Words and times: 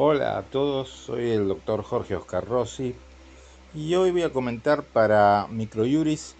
Hola 0.00 0.38
a 0.38 0.42
todos, 0.42 0.90
soy 0.90 1.28
el 1.30 1.48
doctor 1.48 1.82
Jorge 1.82 2.14
Oscar 2.14 2.46
Rossi 2.46 2.94
y 3.74 3.96
hoy 3.96 4.12
voy 4.12 4.22
a 4.22 4.32
comentar 4.32 4.84
para 4.84 5.48
Microjuris 5.50 6.36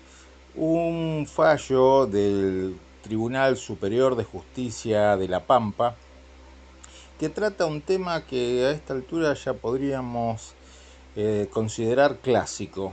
un 0.54 1.26
fallo 1.28 2.06
del 2.06 2.78
Tribunal 3.02 3.56
Superior 3.56 4.14
de 4.14 4.22
Justicia 4.22 5.16
de 5.16 5.26
La 5.26 5.44
Pampa 5.44 5.96
que 7.18 7.30
trata 7.30 7.66
un 7.66 7.80
tema 7.80 8.24
que 8.24 8.64
a 8.64 8.70
esta 8.70 8.92
altura 8.92 9.34
ya 9.34 9.54
podríamos 9.54 10.54
eh, 11.16 11.48
considerar 11.52 12.18
clásico 12.18 12.92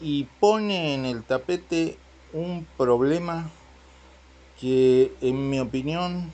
y 0.00 0.28
pone 0.38 0.94
en 0.94 1.04
el 1.04 1.24
tapete 1.24 1.98
un 2.32 2.64
problema 2.76 3.50
que 4.60 5.12
en 5.20 5.50
mi 5.50 5.58
opinión 5.58 6.32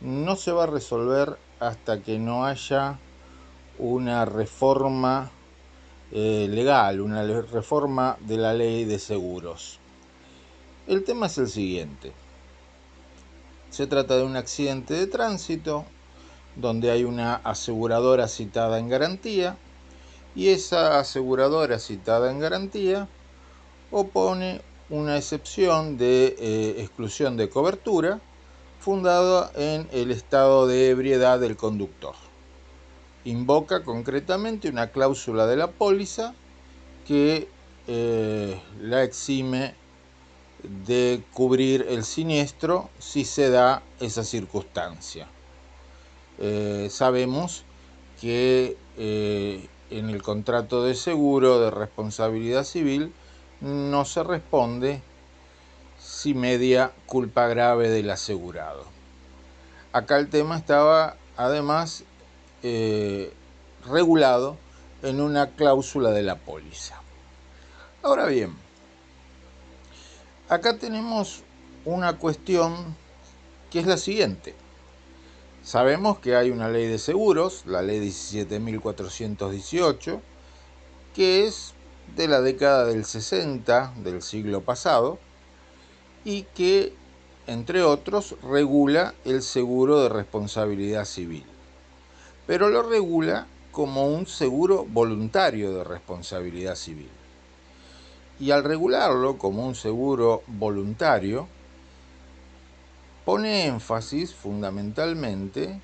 no 0.00 0.36
se 0.36 0.50
va 0.50 0.62
a 0.62 0.66
resolver 0.66 1.43
hasta 1.60 2.02
que 2.02 2.18
no 2.18 2.44
haya 2.44 2.98
una 3.78 4.24
reforma 4.24 5.30
eh, 6.12 6.46
legal, 6.50 7.00
una 7.00 7.22
reforma 7.42 8.16
de 8.20 8.36
la 8.36 8.54
ley 8.54 8.84
de 8.84 8.98
seguros. 8.98 9.80
El 10.86 11.02
tema 11.04 11.26
es 11.26 11.38
el 11.38 11.48
siguiente. 11.48 12.12
Se 13.70 13.86
trata 13.86 14.16
de 14.16 14.22
un 14.22 14.36
accidente 14.36 14.94
de 14.94 15.06
tránsito 15.06 15.84
donde 16.56 16.90
hay 16.90 17.04
una 17.04 17.36
aseguradora 17.36 18.28
citada 18.28 18.78
en 18.78 18.88
garantía 18.88 19.56
y 20.36 20.48
esa 20.48 20.98
aseguradora 21.00 21.78
citada 21.78 22.30
en 22.30 22.38
garantía 22.38 23.08
opone 23.90 24.60
una 24.90 25.16
excepción 25.16 25.96
de 25.96 26.36
eh, 26.38 26.74
exclusión 26.78 27.36
de 27.36 27.48
cobertura 27.48 28.20
fundado 28.84 29.50
en 29.54 29.88
el 29.92 30.10
estado 30.10 30.66
de 30.66 30.90
ebriedad 30.90 31.40
del 31.40 31.56
conductor. 31.56 32.14
Invoca 33.24 33.82
concretamente 33.82 34.68
una 34.68 34.88
cláusula 34.88 35.46
de 35.46 35.56
la 35.56 35.68
póliza 35.68 36.34
que 37.06 37.48
eh, 37.86 38.60
la 38.82 39.02
exime 39.02 39.74
de 40.86 41.22
cubrir 41.32 41.86
el 41.88 42.04
siniestro 42.04 42.90
si 42.98 43.24
se 43.24 43.48
da 43.48 43.82
esa 44.00 44.22
circunstancia. 44.22 45.28
Eh, 46.38 46.88
sabemos 46.90 47.64
que 48.20 48.76
eh, 48.98 49.66
en 49.88 50.10
el 50.10 50.20
contrato 50.20 50.84
de 50.84 50.94
seguro 50.94 51.58
de 51.58 51.70
responsabilidad 51.70 52.64
civil 52.64 53.14
no 53.62 54.04
se 54.04 54.22
responde 54.22 55.00
si 56.04 56.34
media 56.34 56.92
culpa 57.06 57.48
grave 57.48 57.88
del 57.88 58.10
asegurado. 58.10 58.84
Acá 59.92 60.18
el 60.18 60.28
tema 60.28 60.58
estaba 60.58 61.16
además 61.36 62.04
eh, 62.62 63.32
regulado 63.86 64.58
en 65.02 65.20
una 65.20 65.50
cláusula 65.52 66.10
de 66.10 66.22
la 66.22 66.36
póliza. 66.36 67.00
Ahora 68.02 68.26
bien, 68.26 68.54
acá 70.50 70.76
tenemos 70.76 71.42
una 71.86 72.18
cuestión 72.18 72.94
que 73.70 73.80
es 73.80 73.86
la 73.86 73.96
siguiente. 73.96 74.54
Sabemos 75.62 76.18
que 76.18 76.36
hay 76.36 76.50
una 76.50 76.68
ley 76.68 76.86
de 76.86 76.98
seguros, 76.98 77.62
la 77.64 77.80
ley 77.80 77.98
17.418, 78.00 80.20
que 81.14 81.46
es 81.46 81.72
de 82.14 82.28
la 82.28 82.42
década 82.42 82.84
del 82.84 83.06
60 83.06 83.94
del 84.02 84.20
siglo 84.20 84.60
pasado, 84.60 85.18
y 86.24 86.42
que, 86.54 86.92
entre 87.46 87.82
otros, 87.82 88.36
regula 88.42 89.14
el 89.24 89.42
seguro 89.42 90.02
de 90.02 90.08
responsabilidad 90.08 91.04
civil. 91.04 91.44
Pero 92.46 92.68
lo 92.68 92.82
regula 92.82 93.46
como 93.72 94.06
un 94.06 94.26
seguro 94.26 94.86
voluntario 94.88 95.74
de 95.74 95.84
responsabilidad 95.84 96.76
civil. 96.76 97.10
Y 98.40 98.50
al 98.50 98.64
regularlo 98.64 99.38
como 99.38 99.66
un 99.66 99.74
seguro 99.74 100.42
voluntario, 100.46 101.48
pone 103.24 103.66
énfasis 103.66 104.34
fundamentalmente 104.34 105.80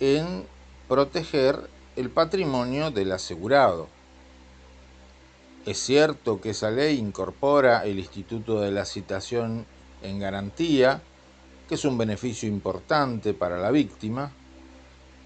en 0.00 0.46
proteger 0.88 1.68
el 1.96 2.10
patrimonio 2.10 2.90
del 2.90 3.12
asegurado, 3.12 3.88
es 5.66 5.78
cierto 5.78 6.40
que 6.42 6.50
esa 6.50 6.70
ley 6.70 6.98
incorpora 6.98 7.84
el 7.84 7.98
Instituto 7.98 8.60
de 8.60 8.70
la 8.70 8.84
Citación 8.84 9.64
en 10.02 10.18
Garantía, 10.18 11.00
que 11.68 11.76
es 11.76 11.84
un 11.86 11.96
beneficio 11.96 12.48
importante 12.48 13.32
para 13.32 13.58
la 13.58 13.70
víctima, 13.70 14.32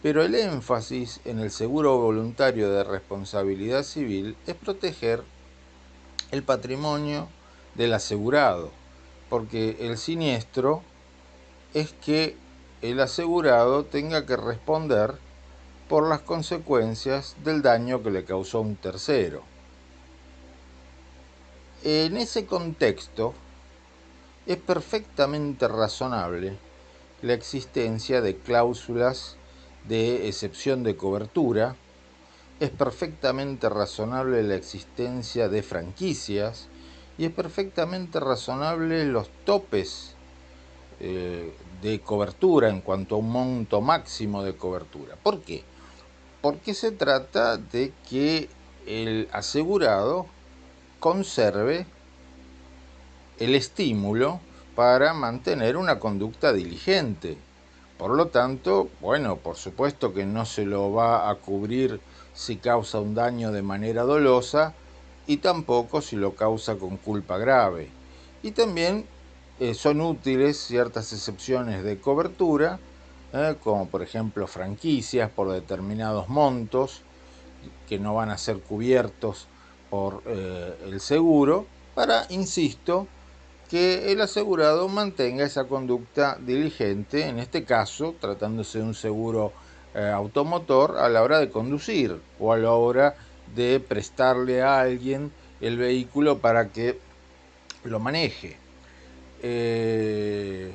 pero 0.00 0.22
el 0.22 0.36
énfasis 0.36 1.20
en 1.24 1.40
el 1.40 1.50
seguro 1.50 1.98
voluntario 1.98 2.70
de 2.70 2.84
responsabilidad 2.84 3.82
civil 3.82 4.36
es 4.46 4.54
proteger 4.54 5.24
el 6.30 6.44
patrimonio 6.44 7.28
del 7.74 7.94
asegurado, 7.94 8.70
porque 9.28 9.76
el 9.80 9.98
siniestro 9.98 10.82
es 11.74 11.92
que 11.94 12.36
el 12.80 13.00
asegurado 13.00 13.84
tenga 13.84 14.24
que 14.24 14.36
responder 14.36 15.14
por 15.88 16.08
las 16.08 16.20
consecuencias 16.20 17.34
del 17.42 17.60
daño 17.60 18.04
que 18.04 18.12
le 18.12 18.24
causó 18.24 18.60
un 18.60 18.76
tercero. 18.76 19.42
En 21.84 22.16
ese 22.16 22.44
contexto, 22.44 23.34
es 24.46 24.56
perfectamente 24.56 25.68
razonable 25.68 26.56
la 27.22 27.34
existencia 27.34 28.20
de 28.20 28.36
cláusulas 28.36 29.36
de 29.86 30.26
excepción 30.28 30.82
de 30.82 30.96
cobertura, 30.96 31.76
es 32.58 32.70
perfectamente 32.70 33.68
razonable 33.68 34.42
la 34.42 34.56
existencia 34.56 35.48
de 35.48 35.62
franquicias 35.62 36.66
y 37.16 37.26
es 37.26 37.30
perfectamente 37.30 38.18
razonable 38.18 39.04
los 39.04 39.28
topes 39.44 40.14
eh, 40.98 41.54
de 41.80 42.00
cobertura 42.00 42.70
en 42.70 42.80
cuanto 42.80 43.14
a 43.14 43.18
un 43.18 43.30
monto 43.30 43.80
máximo 43.80 44.42
de 44.42 44.56
cobertura. 44.56 45.14
¿Por 45.22 45.42
qué? 45.42 45.62
Porque 46.42 46.74
se 46.74 46.90
trata 46.90 47.56
de 47.56 47.92
que 48.08 48.48
el 48.86 49.28
asegurado 49.30 50.26
conserve 51.00 51.86
el 53.38 53.54
estímulo 53.54 54.40
para 54.74 55.14
mantener 55.14 55.76
una 55.76 55.98
conducta 55.98 56.52
diligente. 56.52 57.36
Por 57.96 58.12
lo 58.12 58.28
tanto, 58.28 58.88
bueno, 59.00 59.36
por 59.36 59.56
supuesto 59.56 60.14
que 60.14 60.24
no 60.24 60.44
se 60.44 60.64
lo 60.64 60.92
va 60.92 61.30
a 61.30 61.34
cubrir 61.34 62.00
si 62.32 62.56
causa 62.56 63.00
un 63.00 63.14
daño 63.14 63.50
de 63.50 63.62
manera 63.62 64.04
dolosa 64.04 64.74
y 65.26 65.38
tampoco 65.38 66.00
si 66.00 66.16
lo 66.16 66.34
causa 66.34 66.76
con 66.76 66.96
culpa 66.96 67.38
grave. 67.38 67.90
Y 68.42 68.52
también 68.52 69.06
eh, 69.58 69.74
son 69.74 70.00
útiles 70.00 70.58
ciertas 70.58 71.12
excepciones 71.12 71.82
de 71.82 72.00
cobertura, 72.00 72.78
eh, 73.32 73.56
como 73.62 73.88
por 73.88 74.02
ejemplo 74.02 74.46
franquicias 74.46 75.30
por 75.30 75.50
determinados 75.50 76.28
montos 76.28 77.02
que 77.88 77.98
no 77.98 78.14
van 78.14 78.30
a 78.30 78.38
ser 78.38 78.60
cubiertos 78.60 79.48
por 79.90 80.22
eh, 80.26 80.74
el 80.84 81.00
seguro 81.00 81.66
para, 81.94 82.26
insisto, 82.30 83.06
que 83.68 84.12
el 84.12 84.20
asegurado 84.20 84.88
mantenga 84.88 85.44
esa 85.44 85.64
conducta 85.64 86.38
diligente, 86.40 87.26
en 87.26 87.38
este 87.38 87.64
caso 87.64 88.14
tratándose 88.18 88.78
de 88.78 88.84
un 88.84 88.94
seguro 88.94 89.52
eh, 89.94 90.08
automotor 90.08 90.96
a 90.98 91.08
la 91.08 91.22
hora 91.22 91.38
de 91.38 91.50
conducir 91.50 92.20
o 92.38 92.52
a 92.52 92.56
la 92.56 92.72
hora 92.72 93.16
de 93.54 93.80
prestarle 93.80 94.62
a 94.62 94.80
alguien 94.80 95.32
el 95.60 95.76
vehículo 95.76 96.38
para 96.38 96.68
que 96.68 96.98
lo 97.84 97.98
maneje. 97.98 98.56
Eh, 99.42 100.74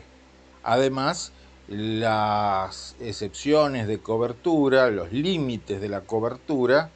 además, 0.63 1.31
las 1.67 2.95
excepciones 2.99 3.87
de 3.87 3.99
cobertura, 3.99 4.89
los 4.89 5.11
límites 5.11 5.81
de 5.81 5.89
la 5.89 6.01
cobertura, 6.01 6.89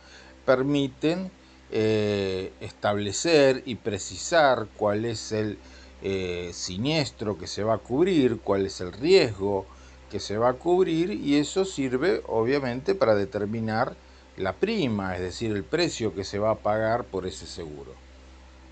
permiten 0.45 1.31
eh, 1.71 2.53
establecer 2.61 3.63
y 3.65 3.75
precisar 3.75 4.67
cuál 4.77 5.05
es 5.05 5.31
el 5.31 5.57
eh, 6.01 6.51
siniestro 6.53 7.37
que 7.37 7.47
se 7.47 7.63
va 7.63 7.75
a 7.75 7.79
cubrir, 7.79 8.39
cuál 8.43 8.65
es 8.65 8.81
el 8.81 8.93
riesgo 8.93 9.65
que 10.09 10.19
se 10.19 10.37
va 10.37 10.49
a 10.49 10.53
cubrir 10.53 11.11
y 11.11 11.35
eso 11.35 11.65
sirve 11.65 12.21
obviamente 12.27 12.95
para 12.95 13.15
determinar 13.15 13.95
la 14.37 14.53
prima, 14.53 15.15
es 15.15 15.21
decir, 15.21 15.51
el 15.51 15.63
precio 15.63 16.13
que 16.13 16.23
se 16.23 16.39
va 16.39 16.51
a 16.51 16.57
pagar 16.59 17.03
por 17.03 17.25
ese 17.25 17.47
seguro. 17.47 17.93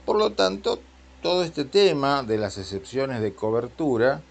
Por 0.06 0.18
lo 0.18 0.32
tanto, 0.32 0.80
todo 1.22 1.44
este 1.44 1.66
tema 1.66 2.22
de 2.22 2.38
las 2.38 2.58
excepciones 2.60 3.22
de 3.22 3.34
cobertura, 3.34 4.22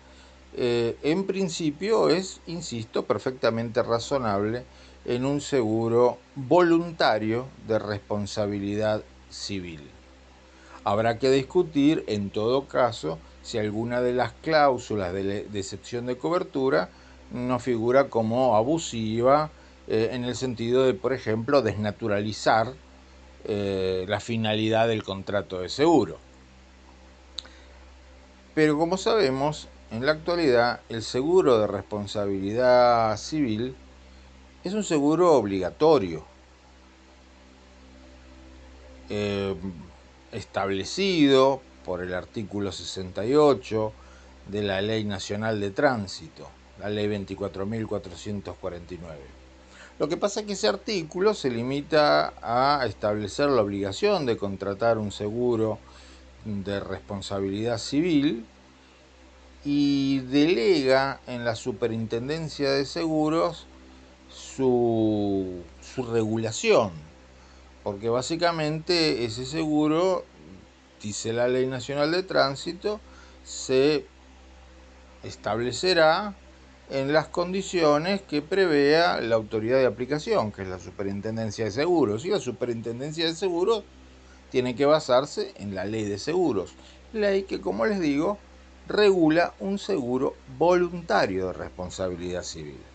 eh, 0.56 0.96
en 1.02 1.26
principio 1.26 2.08
es, 2.08 2.40
insisto, 2.46 3.05
perfectamente 3.05 3.82
razonable 3.82 4.64
en 5.04 5.24
un 5.24 5.40
seguro 5.40 6.18
voluntario 6.34 7.46
de 7.66 7.78
responsabilidad 7.78 9.02
civil. 9.30 9.90
Habrá 10.84 11.18
que 11.18 11.30
discutir, 11.30 12.04
en 12.06 12.30
todo 12.30 12.66
caso, 12.66 13.18
si 13.42 13.58
alguna 13.58 14.00
de 14.00 14.12
las 14.12 14.32
cláusulas 14.32 15.12
de, 15.12 15.46
excepción 15.54 16.06
de 16.06 16.16
cobertura 16.16 16.88
no 17.30 17.58
figura 17.58 18.08
como 18.08 18.56
abusiva 18.56 19.50
eh, 19.86 20.10
en 20.12 20.24
el 20.24 20.36
sentido 20.36 20.84
de, 20.84 20.94
por 20.94 21.12
ejemplo, 21.12 21.62
desnaturalizar 21.62 22.72
eh, 23.44 24.04
la 24.08 24.20
finalidad 24.20 24.88
del 24.88 25.02
contrato 25.02 25.60
de 25.60 25.68
seguro. 25.68 26.18
Pero 28.54 28.78
como 28.78 28.96
sabemos, 28.96 29.68
en 29.90 30.06
la 30.06 30.12
actualidad 30.12 30.80
el 30.88 31.02
seguro 31.02 31.58
de 31.58 31.66
responsabilidad 31.66 33.16
civil 33.16 33.74
es 34.64 34.72
un 34.72 34.82
seguro 34.82 35.34
obligatorio, 35.34 36.25
eh, 39.11 39.55
establecido 40.32 41.61
por 41.84 42.02
el 42.02 42.14
artículo 42.14 42.72
68 42.72 43.93
de 44.49 44.62
la 44.62 44.81
Ley 44.81 45.05
Nacional 45.05 45.61
de 45.61 45.70
Tránsito, 45.70 46.49
la 46.81 46.88
Ley 46.88 47.06
24.449. 47.08 48.99
Lo 49.99 50.08
que 50.08 50.16
pasa 50.16 50.40
es 50.40 50.46
que 50.46 50.55
ese 50.55 50.67
artículo 50.67 51.34
se 51.34 51.50
limita 51.50 52.32
a 52.43 52.87
establecer 52.87 53.50
la 53.50 53.60
obligación 53.60 54.25
de 54.25 54.38
contratar 54.38 54.96
un 54.99 55.12
seguro 55.12 55.78
de 56.44 56.81
responsabilidad 56.81 57.76
civil 57.78 58.46
y 59.64 60.20
delega 60.20 61.20
en 61.26 61.44
la 61.44 61.55
Superintendencia 61.55 62.70
de 62.70 62.87
Seguros 62.87 63.67
su, 64.34 65.62
su 65.81 66.02
regulación, 66.04 66.90
porque 67.82 68.08
básicamente 68.08 69.25
ese 69.25 69.46
seguro, 69.46 70.25
dice 71.02 71.32
la 71.32 71.48
Ley 71.48 71.66
Nacional 71.66 72.10
de 72.10 72.22
Tránsito, 72.22 73.00
se 73.44 74.06
establecerá 75.22 76.34
en 76.90 77.12
las 77.12 77.28
condiciones 77.28 78.20
que 78.22 78.42
prevea 78.42 79.20
la 79.20 79.36
autoridad 79.36 79.78
de 79.78 79.86
aplicación, 79.86 80.52
que 80.52 80.62
es 80.62 80.69
la 80.69 80.78
Superintendencia 80.78 81.64
de 81.64 81.70
Seguros. 81.70 82.25
Y 82.25 82.31
la 82.31 82.40
Superintendencia 82.40 83.26
de 83.26 83.34
Seguros 83.34 83.84
tiene 84.50 84.75
que 84.75 84.86
basarse 84.86 85.52
en 85.56 85.75
la 85.75 85.84
ley 85.84 86.04
de 86.04 86.19
seguros, 86.19 86.75
ley 87.12 87.42
que, 87.42 87.60
como 87.60 87.86
les 87.86 87.98
digo, 87.98 88.38
regula 88.86 89.54
un 89.58 89.78
seguro 89.78 90.36
voluntario 90.58 91.48
de 91.48 91.54
responsabilidad 91.54 92.42
civil. 92.42 92.94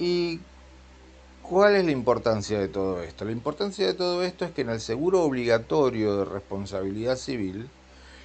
¿Y 0.00 0.40
cuál 1.42 1.76
es 1.76 1.84
la 1.84 1.90
importancia 1.90 2.58
de 2.58 2.68
todo 2.68 3.02
esto? 3.02 3.26
La 3.26 3.32
importancia 3.32 3.86
de 3.86 3.92
todo 3.92 4.22
esto 4.22 4.46
es 4.46 4.52
que 4.52 4.62
en 4.62 4.70
el 4.70 4.80
seguro 4.80 5.22
obligatorio 5.22 6.16
de 6.16 6.24
responsabilidad 6.24 7.16
civil, 7.16 7.68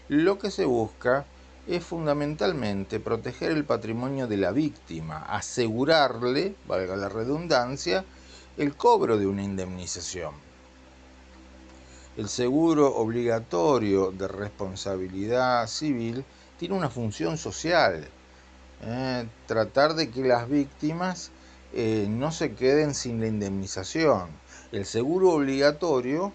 lo 0.07 0.39
que 0.39 0.51
se 0.51 0.63
busca 0.63 1.25
es 1.67 1.83
fundamentalmente 1.83 3.01
proteger 3.01 3.51
el 3.51 3.65
patrimonio 3.65 4.25
de 4.25 4.37
la 4.37 4.51
víctima, 4.51 5.17
asegurarle, 5.25 6.55
valga 6.65 6.95
la 6.95 7.09
redundancia, 7.09 8.05
el 8.55 8.77
cobro 8.77 9.17
de 9.17 9.27
una 9.27 9.43
indemnización. 9.43 10.33
El 12.15 12.29
seguro 12.29 12.95
obligatorio 12.95 14.11
de 14.11 14.29
responsabilidad 14.29 15.67
civil 15.67 16.23
tiene 16.57 16.75
una 16.75 16.89
función 16.89 17.37
social, 17.37 18.07
eh, 18.81 19.27
tratar 19.45 19.95
de 19.95 20.09
que 20.09 20.21
las 20.21 20.47
víctimas 20.47 21.31
eh, 21.75 22.07
no 22.09 22.31
se 22.31 22.55
queden 22.55 22.95
sin 22.95 23.19
la 23.19 23.27
indemnización. 23.27 24.29
El 24.71 24.85
seguro 24.85 25.31
obligatorio 25.33 26.31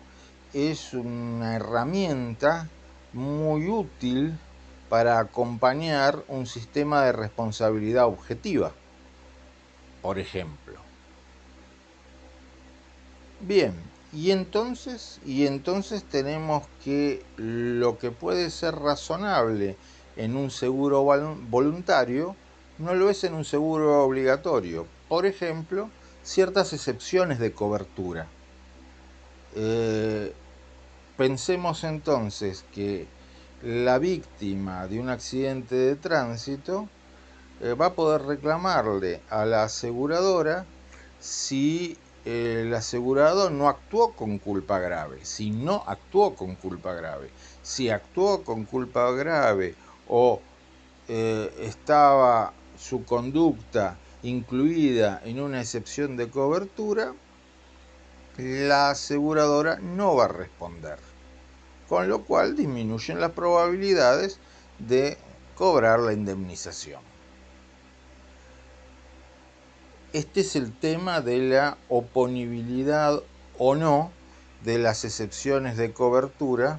es 0.52 0.92
una 0.92 1.56
herramienta 1.56 2.68
muy 3.14 3.68
útil 3.68 4.38
para 4.90 5.18
acompañar 5.18 6.24
un 6.28 6.46
sistema 6.46 7.04
de 7.04 7.12
responsabilidad 7.12 8.04
objetiva, 8.06 8.72
por 10.02 10.18
ejemplo. 10.18 10.74
Bien, 13.40 13.72
y 14.12 14.32
entonces, 14.32 15.20
y 15.24 15.46
entonces 15.46 16.04
tenemos 16.04 16.66
que 16.84 17.24
lo 17.36 17.98
que 17.98 18.10
puede 18.10 18.50
ser 18.50 18.74
razonable 18.74 19.76
en 20.16 20.36
un 20.36 20.50
seguro 20.50 21.02
voluntario 21.02 22.36
no 22.76 22.94
lo 22.94 23.08
es 23.08 23.24
en 23.24 23.32
un 23.32 23.44
seguro 23.46 24.04
obligatorio. 24.04 24.86
Por 25.10 25.26
ejemplo, 25.26 25.90
ciertas 26.22 26.72
excepciones 26.72 27.40
de 27.40 27.52
cobertura. 27.52 28.28
Eh, 29.56 30.32
pensemos 31.16 31.82
entonces 31.82 32.64
que 32.72 33.08
la 33.60 33.98
víctima 33.98 34.86
de 34.86 35.00
un 35.00 35.08
accidente 35.08 35.74
de 35.74 35.96
tránsito 35.96 36.88
eh, 37.60 37.74
va 37.74 37.86
a 37.86 37.94
poder 37.94 38.22
reclamarle 38.22 39.20
a 39.30 39.44
la 39.46 39.64
aseguradora 39.64 40.64
si 41.18 41.98
eh, 42.24 42.62
el 42.64 42.72
asegurador 42.72 43.50
no 43.50 43.68
actuó 43.68 44.12
con 44.12 44.38
culpa 44.38 44.78
grave, 44.78 45.24
si 45.24 45.50
no 45.50 45.82
actuó 45.88 46.36
con 46.36 46.54
culpa 46.54 46.94
grave, 46.94 47.30
si 47.62 47.90
actuó 47.90 48.44
con 48.44 48.64
culpa 48.64 49.10
grave 49.10 49.74
o 50.06 50.40
estaba 51.08 52.52
su 52.78 53.04
conducta 53.04 53.98
incluida 54.22 55.20
en 55.24 55.40
una 55.40 55.60
excepción 55.60 56.16
de 56.16 56.28
cobertura, 56.28 57.14
la 58.36 58.90
aseguradora 58.90 59.76
no 59.76 60.16
va 60.16 60.26
a 60.26 60.28
responder 60.28 60.98
con 61.90 62.08
lo 62.08 62.22
cual 62.22 62.54
disminuyen 62.54 63.20
las 63.20 63.32
probabilidades 63.32 64.38
de 64.78 65.18
cobrar 65.56 65.98
la 65.98 66.12
indemnización. 66.12 67.02
Este 70.12 70.42
es 70.42 70.54
el 70.54 70.72
tema 70.72 71.20
de 71.20 71.38
la 71.38 71.78
oponibilidad 71.88 73.20
o 73.58 73.74
no 73.74 74.12
de 74.62 74.78
las 74.78 75.04
excepciones 75.04 75.76
de 75.76 75.92
cobertura 75.92 76.78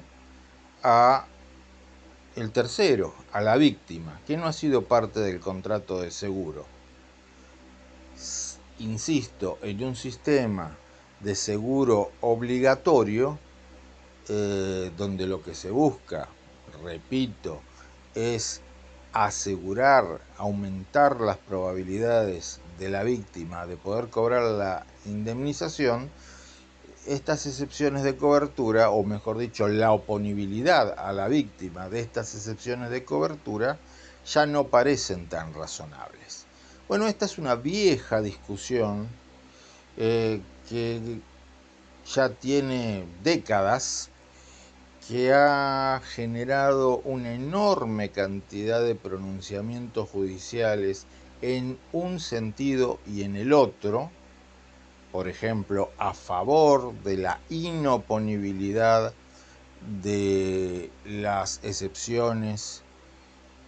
a 0.82 1.26
el 2.34 2.50
tercero, 2.50 3.14
a 3.32 3.42
la 3.42 3.56
víctima, 3.58 4.18
que 4.26 4.38
no 4.38 4.46
ha 4.46 4.54
sido 4.54 4.84
parte 4.84 5.20
del 5.20 5.40
contrato 5.40 6.00
de 6.00 6.10
seguro. 6.10 6.64
Insisto, 8.78 9.58
en 9.62 9.84
un 9.84 9.94
sistema 9.94 10.76
de 11.20 11.34
seguro 11.34 12.12
obligatorio, 12.20 13.38
eh, 14.28 14.90
donde 14.96 15.26
lo 15.26 15.42
que 15.42 15.54
se 15.54 15.70
busca, 15.70 16.28
repito, 16.82 17.60
es 18.14 18.60
asegurar, 19.12 20.20
aumentar 20.36 21.20
las 21.20 21.36
probabilidades 21.36 22.60
de 22.78 22.88
la 22.88 23.02
víctima 23.02 23.66
de 23.66 23.76
poder 23.76 24.08
cobrar 24.08 24.42
la 24.42 24.86
indemnización, 25.04 26.10
estas 27.06 27.46
excepciones 27.46 28.04
de 28.04 28.16
cobertura, 28.16 28.90
o 28.90 29.02
mejor 29.02 29.38
dicho, 29.38 29.68
la 29.68 29.92
oponibilidad 29.92 30.98
a 30.98 31.12
la 31.12 31.28
víctima 31.28 31.88
de 31.88 32.00
estas 32.00 32.34
excepciones 32.34 32.90
de 32.90 33.04
cobertura, 33.04 33.78
ya 34.24 34.46
no 34.46 34.68
parecen 34.68 35.28
tan 35.28 35.52
razonables. 35.52 36.41
Bueno, 36.92 37.06
esta 37.08 37.24
es 37.24 37.38
una 37.38 37.54
vieja 37.54 38.20
discusión 38.20 39.08
eh, 39.96 40.42
que 40.68 41.20
ya 42.04 42.28
tiene 42.28 43.06
décadas 43.22 44.10
que 45.08 45.32
ha 45.32 46.02
generado 46.04 46.98
una 46.98 47.32
enorme 47.32 48.10
cantidad 48.10 48.84
de 48.84 48.94
pronunciamientos 48.94 50.10
judiciales 50.10 51.06
en 51.40 51.78
un 51.94 52.20
sentido 52.20 52.98
y 53.06 53.22
en 53.22 53.36
el 53.36 53.54
otro, 53.54 54.10
por 55.12 55.28
ejemplo, 55.28 55.92
a 55.96 56.12
favor 56.12 56.92
de 57.04 57.16
la 57.16 57.40
inoponibilidad 57.48 59.14
de 60.02 60.90
las 61.06 61.58
excepciones 61.62 62.81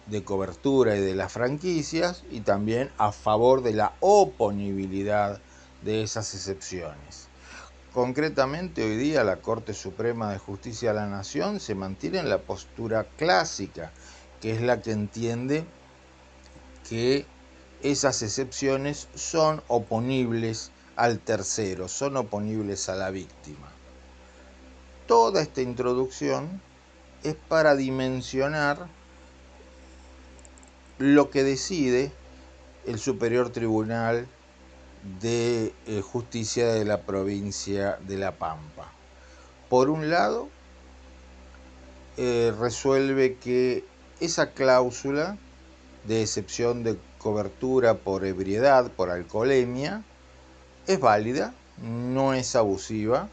de 0.07 0.23
cobertura 0.23 0.95
y 0.95 1.01
de 1.01 1.15
las 1.15 1.31
franquicias 1.31 2.23
y 2.29 2.41
también 2.41 2.91
a 2.97 3.11
favor 3.11 3.63
de 3.63 3.73
la 3.73 3.93
oponibilidad 3.99 5.39
de 5.83 6.03
esas 6.03 6.33
excepciones. 6.33 7.27
Concretamente, 7.93 8.83
hoy 8.83 8.97
día 8.97 9.23
la 9.23 9.37
Corte 9.37 9.73
Suprema 9.73 10.31
de 10.31 10.37
Justicia 10.37 10.89
de 10.89 10.99
la 10.99 11.07
Nación 11.07 11.59
se 11.59 11.75
mantiene 11.75 12.19
en 12.19 12.29
la 12.29 12.39
postura 12.39 13.05
clásica, 13.17 13.91
que 14.41 14.51
es 14.51 14.61
la 14.61 14.81
que 14.81 14.91
entiende 14.91 15.65
que 16.89 17.25
esas 17.81 18.21
excepciones 18.21 19.07
son 19.15 19.63
oponibles 19.67 20.71
al 20.95 21.19
tercero, 21.19 21.87
son 21.87 22.17
oponibles 22.17 22.89
a 22.89 22.95
la 22.95 23.11
víctima. 23.11 23.71
Toda 25.07 25.41
esta 25.41 25.61
introducción 25.61 26.61
es 27.23 27.35
para 27.47 27.75
dimensionar 27.75 28.87
lo 30.97 31.29
que 31.29 31.43
decide 31.43 32.11
el 32.85 32.99
Superior 32.99 33.49
Tribunal 33.49 34.27
de 35.21 35.73
eh, 35.87 36.01
Justicia 36.01 36.67
de 36.67 36.85
la 36.85 37.01
provincia 37.01 37.97
de 38.07 38.17
La 38.17 38.31
Pampa. 38.37 38.91
Por 39.69 39.89
un 39.89 40.09
lado, 40.09 40.49
eh, 42.17 42.53
resuelve 42.57 43.35
que 43.35 43.83
esa 44.19 44.51
cláusula 44.51 45.37
de 46.05 46.21
excepción 46.21 46.83
de 46.83 46.97
cobertura 47.17 47.95
por 47.95 48.23
ebriedad, 48.25 48.91
por 48.91 49.09
alcoholemia, 49.09 50.03
es 50.87 50.99
válida, 50.99 51.53
no 51.81 52.33
es 52.33 52.55
abusiva, 52.55 53.27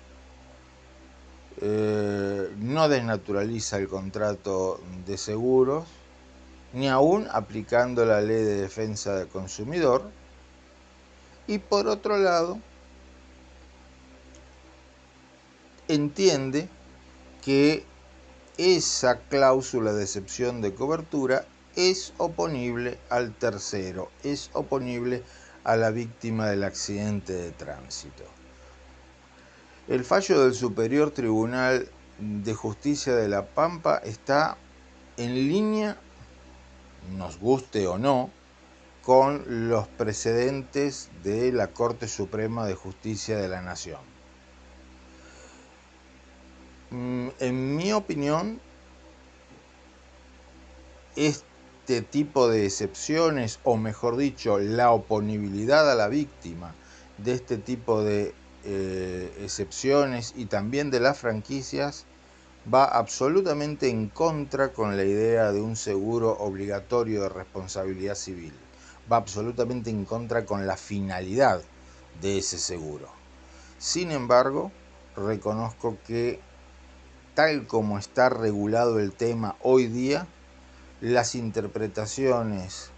eh, 1.60 2.50
no 2.58 2.88
desnaturaliza 2.88 3.76
el 3.76 3.88
contrato 3.88 4.80
de 5.06 5.16
seguros, 5.16 5.84
ni 6.72 6.88
aún 6.88 7.28
aplicando 7.30 8.04
la 8.04 8.20
ley 8.20 8.42
de 8.42 8.62
defensa 8.62 9.14
del 9.14 9.28
consumidor. 9.28 10.10
Y 11.46 11.58
por 11.58 11.86
otro 11.86 12.18
lado, 12.18 12.58
entiende 15.88 16.68
que 17.42 17.84
esa 18.56 19.18
cláusula 19.18 19.92
de 19.92 20.04
excepción 20.04 20.60
de 20.60 20.74
cobertura 20.74 21.44
es 21.74 22.12
oponible 22.18 22.98
al 23.08 23.34
tercero, 23.34 24.10
es 24.22 24.50
oponible 24.52 25.22
a 25.64 25.76
la 25.76 25.90
víctima 25.90 26.48
del 26.48 26.64
accidente 26.64 27.32
de 27.32 27.50
tránsito. 27.52 28.24
El 29.88 30.04
fallo 30.04 30.42
del 30.42 30.54
Superior 30.54 31.10
Tribunal 31.10 31.88
de 32.18 32.54
Justicia 32.54 33.14
de 33.14 33.28
La 33.28 33.46
Pampa 33.46 33.98
está 34.04 34.56
en 35.16 35.34
línea, 35.34 35.96
nos 37.10 37.38
guste 37.38 37.86
o 37.86 37.98
no, 37.98 38.30
con 39.02 39.68
los 39.68 39.88
precedentes 39.88 41.10
de 41.22 41.52
la 41.52 41.68
Corte 41.68 42.06
Suprema 42.06 42.66
de 42.66 42.74
Justicia 42.74 43.36
de 43.36 43.48
la 43.48 43.60
Nación. 43.60 44.00
Mm, 46.90 47.28
en 47.40 47.76
mi 47.76 47.92
opinión, 47.92 48.60
este 51.16 52.02
tipo 52.02 52.48
de 52.48 52.66
excepciones, 52.66 53.58
o 53.64 53.76
mejor 53.76 54.16
dicho, 54.16 54.58
la 54.58 54.92
oponibilidad 54.92 55.90
a 55.90 55.94
la 55.94 56.08
víctima 56.08 56.74
de 57.18 57.32
este 57.32 57.58
tipo 57.58 58.02
de 58.04 58.34
eh, 58.64 59.34
excepciones 59.40 60.34
y 60.36 60.46
también 60.46 60.90
de 60.90 61.00
las 61.00 61.18
franquicias 61.18 62.06
va 62.72 62.84
absolutamente 62.84 63.88
en 63.88 64.08
contra 64.08 64.72
con 64.72 64.96
la 64.96 65.04
idea 65.04 65.52
de 65.52 65.60
un 65.60 65.76
seguro 65.76 66.36
obligatorio 66.38 67.22
de 67.22 67.28
responsabilidad 67.28 68.14
civil. 68.14 68.52
Va 69.10 69.16
absolutamente 69.16 69.90
en 69.90 70.04
contra 70.04 70.44
con 70.44 70.66
la 70.66 70.76
finalidad 70.76 71.62
de 72.20 72.38
ese 72.38 72.58
seguro. 72.58 73.08
Sin 73.78 74.12
embargo, 74.12 74.70
reconozco 75.16 75.98
que 76.06 76.40
tal 77.34 77.66
como 77.66 77.98
está 77.98 78.28
regulado 78.28 79.00
el 79.00 79.12
tema 79.12 79.56
hoy 79.60 79.86
día, 79.86 80.26
las 81.00 81.34
interpretaciones 81.34 82.90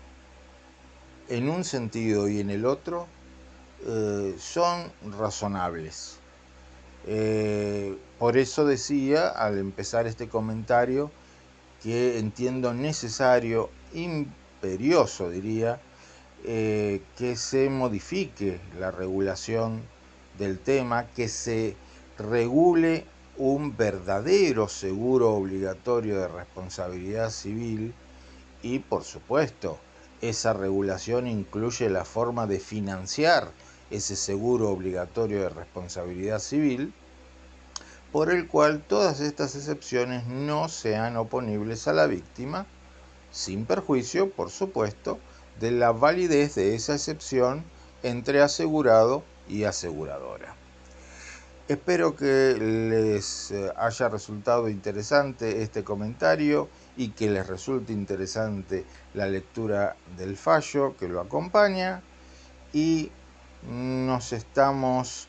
en 1.29 1.49
un 1.49 1.65
sentido 1.65 2.29
y 2.29 2.41
en 2.41 2.51
el 2.51 2.67
otro 2.67 3.07
eh, 3.87 4.35
son 4.39 4.93
razonables. 5.19 6.19
Eh, 7.07 7.74
por 8.25 8.39
eso 8.39 8.65
decía 8.65 9.29
al 9.29 9.59
empezar 9.59 10.07
este 10.07 10.31
comentario 10.31 11.11
que 11.83 12.19
entiendo 12.19 12.73
necesario, 12.73 13.69
imperioso 13.93 15.29
diría, 15.29 15.79
eh, 16.43 17.03
que 17.19 17.37
se 17.37 17.69
modifique 17.69 18.63
la 18.81 18.91
regulación 18.91 19.83
del 20.39 20.59
tema, 20.59 21.07
que 21.09 21.29
se 21.29 21.77
regule 22.17 23.05
un 23.37 23.77
verdadero 23.77 24.69
seguro 24.69 25.35
obligatorio 25.35 26.19
de 26.19 26.29
responsabilidad 26.29 27.29
civil 27.29 27.93
y 28.63 28.79
por 28.79 29.05
supuesto 29.05 29.79
esa 30.23 30.55
regulación 30.55 31.27
incluye 31.27 31.91
la 31.91 32.07
forma 32.07 32.47
de 32.47 32.59
financiar 32.59 33.53
ese 33.91 34.17
seguro 34.17 34.71
obligatorio 34.71 35.43
de 35.43 35.51
responsabilidad 35.51 36.39
civil, 36.39 36.95
por 38.15 38.31
el 38.31 38.47
cual 38.47 38.81
todas 38.81 39.19
estas 39.19 39.57
excepciones 39.57 40.25
no 40.29 40.69
sean 40.69 41.17
oponibles 41.17 41.89
a 41.89 41.93
la 41.93 42.07
víctima, 42.07 42.65
sin 43.33 43.67
perjuicio, 43.67 44.31
por 44.31 44.53
supuesto, 44.53 45.19
de 45.59 45.73
la 45.73 45.91
validez 45.91 46.55
de 46.55 46.77
esa 46.77 46.95
excepción 46.95 47.65
entre 48.05 48.41
asegurado 48.41 49.25
y 49.49 49.65
aseguradora. 49.65 50.55
Espero 51.67 52.15
que 52.15 52.57
les 52.57 53.51
eh, 53.51 53.73
haya 53.77 54.09
resultado 54.09 54.69
interesante 54.69 55.63
este 55.63 55.83
comentario 55.83 56.69
y 56.97 57.09
que 57.09 57.29
les 57.29 57.45
resulte 57.45 57.93
interesante 57.93 58.85
la 59.15 59.27
lectura 59.27 59.97
del 60.17 60.37
fallo 60.37 60.97
que 60.97 61.09
lo 61.09 61.21
acompaña 61.21 62.01
y 62.73 63.11
nos 63.69 64.33
estamos 64.33 65.27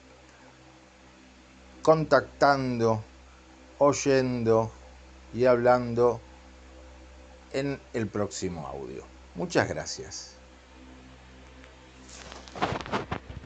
contactando, 1.86 3.04
oyendo 3.78 4.72
y 5.36 5.46
hablando 5.46 6.20
en 7.52 7.80
el 7.94 8.08
próximo 8.08 8.66
audio. 8.66 9.04
Muchas 9.36 9.70
gracias. 9.70 10.36